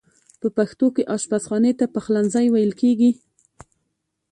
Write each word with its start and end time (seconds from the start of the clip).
په 0.39 0.47
پښتو 0.57 0.87
کې 0.95 1.07
آشپز 1.15 1.43
خانې 1.49 1.71
ته 1.79 1.85
پخلنځی 1.95 2.45
ویل 2.49 2.71
کیږی. 2.81 3.11